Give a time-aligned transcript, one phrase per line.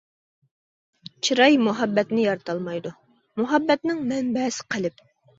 [1.27, 2.93] چىراي مۇھەببەتنى يارىتالمايدۇ،
[3.41, 5.05] مۇھەببەتنىڭ مەنبەسى قەلب.